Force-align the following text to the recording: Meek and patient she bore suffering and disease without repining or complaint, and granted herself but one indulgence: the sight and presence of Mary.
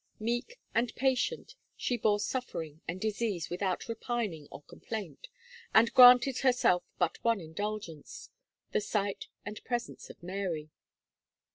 Meek 0.19 0.59
and 0.73 0.95
patient 0.95 1.53
she 1.77 1.95
bore 1.95 2.19
suffering 2.19 2.81
and 2.87 2.99
disease 2.99 3.51
without 3.51 3.87
repining 3.87 4.47
or 4.49 4.63
complaint, 4.63 5.27
and 5.75 5.93
granted 5.93 6.39
herself 6.39 6.83
but 6.97 7.23
one 7.23 7.39
indulgence: 7.39 8.31
the 8.71 8.81
sight 8.81 9.27
and 9.45 9.63
presence 9.63 10.09
of 10.09 10.23
Mary. 10.23 10.71